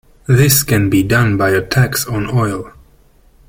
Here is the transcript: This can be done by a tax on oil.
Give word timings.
This 0.25 0.63
can 0.63 0.89
be 0.89 1.03
done 1.03 1.37
by 1.37 1.51
a 1.51 1.61
tax 1.61 2.07
on 2.07 2.27
oil. 2.35 2.73